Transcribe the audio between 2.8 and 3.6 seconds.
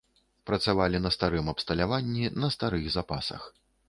запасах.